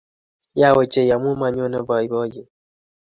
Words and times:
Yaa 0.59 0.77
ochei 0.79 1.09
amu 1.15 1.29
manyone 1.39 1.77
boiboiyet 1.87 2.49